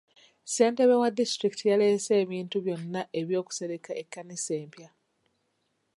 Ssentebe 0.45 0.93
wa 1.01 1.09
disitulikiti 1.17 1.63
yaleese 1.71 2.11
ebintu 2.23 2.55
byonna 2.65 3.01
eby'okusereka 3.19 3.91
ekkanisa 4.01 4.53
empya. 4.63 4.89